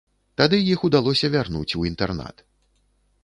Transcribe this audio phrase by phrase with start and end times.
[0.41, 2.37] Тады іх удалося вярнуць ў інтэрнат.